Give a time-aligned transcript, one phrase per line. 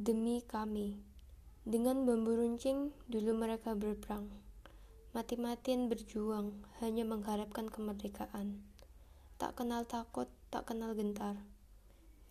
[0.00, 0.96] demi kami.
[1.68, 4.32] Dengan bambu runcing, dulu mereka berperang.
[5.12, 8.64] Mati-matian berjuang, hanya mengharapkan kemerdekaan.
[9.36, 11.36] Tak kenal takut, tak kenal gentar.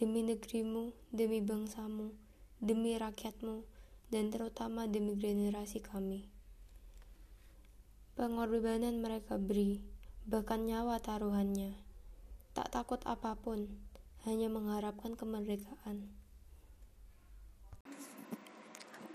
[0.00, 2.16] Demi negerimu, demi bangsamu,
[2.56, 3.68] demi rakyatmu,
[4.08, 6.24] dan terutama demi generasi kami.
[8.16, 9.84] Pengorbanan mereka beri,
[10.24, 11.76] bahkan nyawa taruhannya.
[12.56, 13.68] Tak takut apa pun,
[14.24, 16.27] hanya mengharapkan kemerdekaan.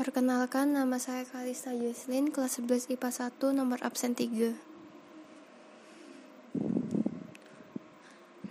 [0.00, 4.56] Perkenalkan, nama saya Kalista Jesslyn, kelas 11 IPA 1, nomor absen 3.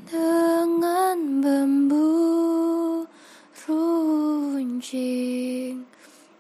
[0.06, 2.06] Dengan bambu
[3.66, 4.70] runcing,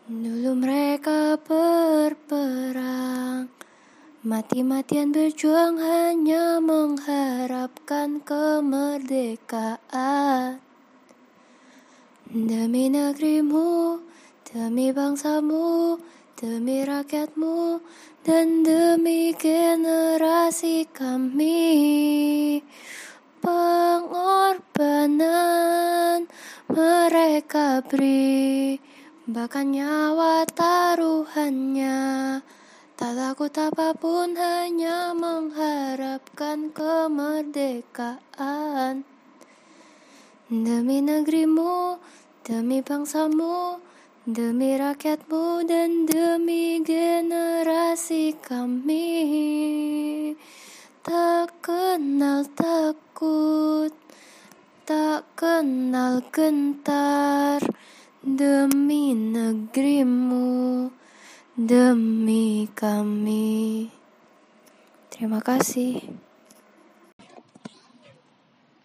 [0.05, 3.49] dulu mereka berperang.
[4.21, 10.61] Mati-matian berjuang hanya mengharapkan kemerdekaan.
[12.29, 14.05] Demi negerimu,
[14.49, 16.01] Demi bangsamu,
[16.33, 17.85] demi rakyatmu,
[18.25, 22.57] dan demi generasi kami.
[23.45, 26.25] Pengorbanan
[26.65, 28.81] mereka beri,
[29.29, 32.41] bahkan nyawa taruhannya.
[32.97, 39.05] Tak takut apa pun hanya mengharapkan kemerdekaan.
[40.49, 42.01] Demi negerimu,
[42.41, 43.85] demi bangsamu,
[44.29, 49.09] Demi rakyatmu dan demi generasi kami.
[51.01, 53.89] Tak kenal takut
[54.85, 57.57] Tak kenal gentar.
[58.21, 60.93] Demi negerimu
[61.57, 63.89] Demi kami.
[65.09, 66.28] Terima kasih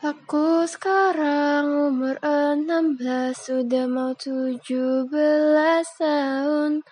[0.04, 6.84] Aku sekarang umur enam belas Sudah mau tujuh belas tahun.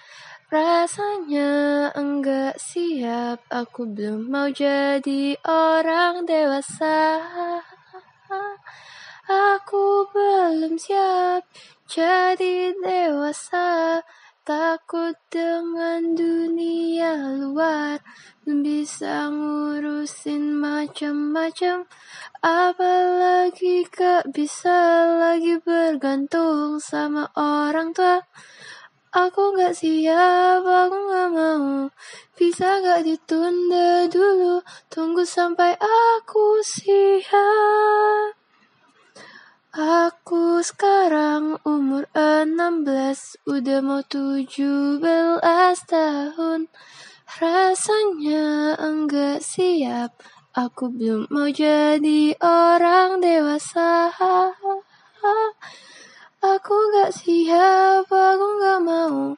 [0.48, 7.20] Rasanya enggak siap Aku belum mau jadi orang dewasa.
[9.28, 11.44] Aku belum siap
[11.84, 14.00] jadi dewasa.
[14.40, 18.00] Takut dengan dunia luar
[18.42, 21.86] bisa ngurusin macam-macam
[22.42, 28.18] apalagi gak bisa lagi bergantung sama orang tua.
[29.14, 31.86] Aku gak siap aku gak mau.
[32.34, 34.58] Bisa gak ditunda dulu?
[34.90, 38.34] Tunggu sampai aku siap.
[39.72, 42.90] Aku sekarang umur 16
[43.48, 45.40] Udah mau 17
[45.88, 46.68] tahun
[47.40, 50.12] Rasanya enggak siap.
[50.52, 54.12] Aku belum mau jadi orang dewasa.
[56.44, 59.32] Aku gak siap, aku gak mau.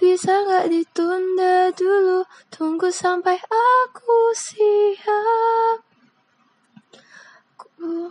[0.00, 2.24] Bisa gak ditunda dulu?
[2.48, 5.84] Tunggu sampai aku siap.
[7.60, 8.08] Aku,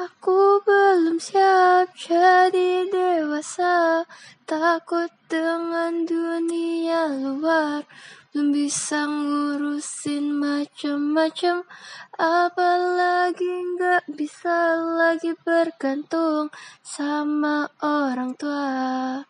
[0.00, 4.08] aku belum siap jadi dewasa.
[4.48, 7.84] Takut dengan dunia luar.
[8.32, 11.68] Belum bisa ngurusin macam-macam.
[12.16, 16.48] Apalagi nggak bisa lagi bergantung
[16.80, 19.20] sama orang tua.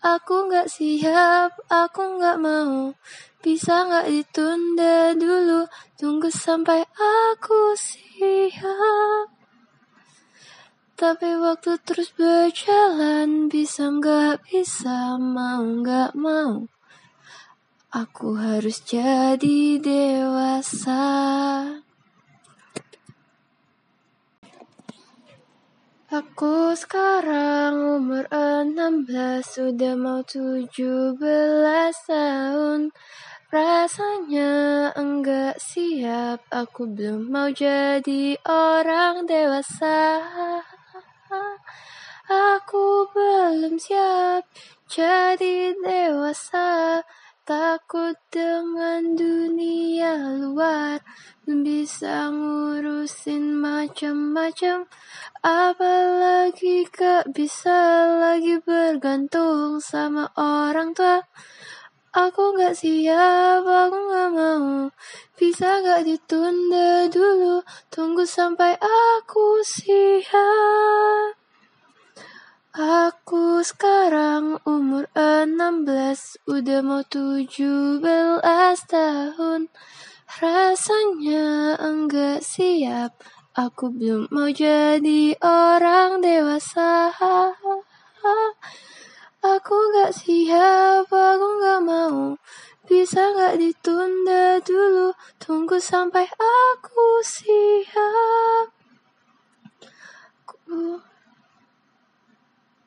[0.00, 2.96] Aku nggak siap, aku nggak mau.
[3.44, 5.68] Bisa nggak ditunda dulu?
[6.00, 9.39] Tunggu sampai aku siap
[11.00, 16.68] tapi waktu terus berjalan Bisa nggak bisa Mau nggak mau.
[17.90, 21.02] Aku harus jadi dewasa.
[26.12, 29.08] Aku sekarang umur 16
[29.40, 30.68] Sudah mau 17
[32.04, 32.92] tahun.
[33.50, 34.52] Rasanya
[34.94, 39.98] enggak siap Aku belum mau jadi orang dewasa
[42.30, 44.46] Aku belum siap
[44.86, 47.02] jadi dewasa.
[47.42, 51.02] Takut dengan dunia luar.
[51.42, 54.86] Belum bisa ngurusin macam-macam.
[55.42, 61.26] Apalagi gak bisa lagi bergantung sama orang tua.
[62.14, 64.86] Aku gak siap, aku gak mau.
[65.34, 67.66] Bisa gak ditunda dulu?
[67.90, 71.39] Tunggu sampai aku siap
[72.80, 78.40] Aku sekarang umur 16 Udah mau 17
[78.88, 79.68] tahun.
[80.40, 83.20] Rasanya enggak siap
[83.52, 87.12] Aku belum mau jadi orang dewasa.
[89.44, 92.40] Aku gak siap, aku gak mau.
[92.88, 95.12] Bisa gak ditunda dulu?
[95.36, 98.72] Tunggu sampai aku siap.
[100.48, 101.09] Aku,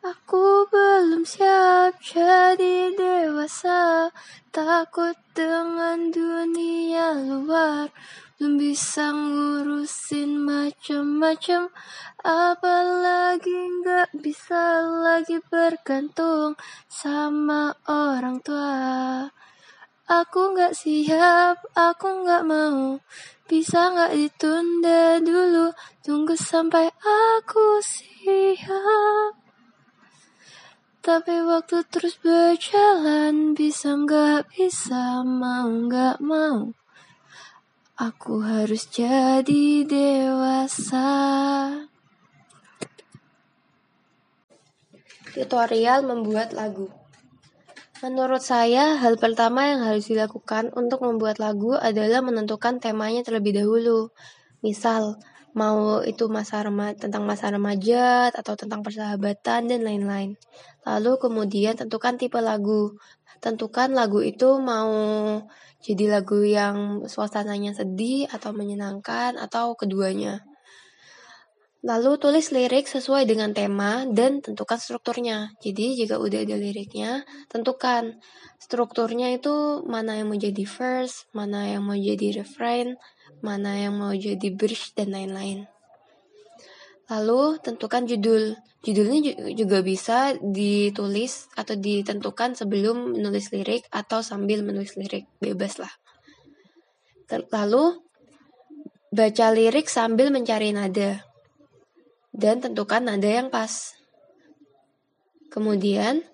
[0.04, 4.12] aku belum siap jadi dewasa.
[4.52, 7.88] Takut dengan dunia luar.
[8.36, 11.72] Belum bisa ngurusin macem-macem.
[12.20, 16.60] Apalagi gak bisa lagi bergantung
[16.92, 19.32] sama orang tua.
[20.04, 23.00] Aku gak siap, aku gak mau.
[23.48, 25.72] Bisa gak ditunda dulu?
[26.04, 29.43] Tunggu sampai aku siap
[31.04, 36.72] Tapi waktu terus berjalan Bisa gak bisa, mau gak mau
[38.00, 41.12] Aku harus jadi dewasa
[45.34, 46.94] Tutorial membuat lagu.
[48.06, 54.14] Menurut saya, hal pertama yang harus dilakukan untuk membuat lagu adalah menentukan temanya terlebih dahulu.
[54.62, 55.18] Misal,
[55.54, 60.38] mau itu masa remaja, tentang masa remaja atau tentang persahabatan dan lain-lain.
[60.86, 62.98] Lalu kemudian tentukan tipe lagu.
[63.40, 64.94] Tentukan lagu itu mau
[65.84, 70.42] jadi lagu yang suasananya sedih atau menyenangkan atau keduanya.
[71.84, 75.52] Lalu tulis lirik sesuai dengan tema dan tentukan strukturnya.
[75.60, 78.24] Jadi jika udah ada liriknya, tentukan
[78.56, 82.96] strukturnya itu mana yang mau jadi verse, mana yang mau jadi refrain,
[83.44, 85.68] mana yang mau jadi bridge dan lain-lain.
[87.12, 88.56] Lalu tentukan judul.
[88.84, 95.92] Judulnya juga bisa ditulis atau ditentukan sebelum menulis lirik atau sambil menulis lirik, bebas lah.
[97.32, 98.00] Lalu
[99.14, 101.24] baca lirik sambil mencari nada
[102.34, 103.94] dan tentukan nada yang pas.
[105.54, 106.26] Kemudian,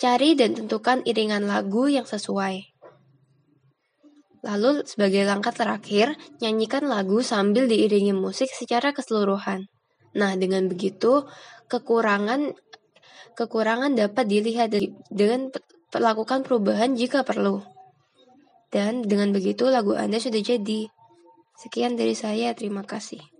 [0.00, 2.77] cari dan tentukan iringan lagu yang sesuai.
[4.46, 9.66] Lalu, sebagai langkah terakhir, nyanyikan lagu sambil diiringi musik secara keseluruhan.
[10.14, 11.26] Nah, dengan begitu,
[11.66, 12.54] kekurangan
[13.38, 14.74] kekurangan dapat dilihat
[15.10, 15.50] dengan
[15.94, 17.62] melakukan perubahan jika perlu.
[18.68, 20.90] Dan dengan begitu lagu Anda sudah jadi.
[21.58, 23.37] Sekian dari saya, terima kasih.